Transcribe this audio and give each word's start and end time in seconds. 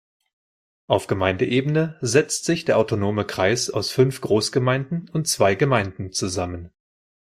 Auf 0.87 1.05
Gemeindeebene 1.05 1.99
setzt 2.01 2.45
sich 2.45 2.65
der 2.65 2.79
autonome 2.79 3.23
Kreis 3.23 3.69
aus 3.69 3.91
fünf 3.91 4.19
Großgemeinden 4.21 5.07
und 5.13 5.27
zwei 5.27 5.53
Gemeinden 5.53 6.11
zusammen. 6.11 6.71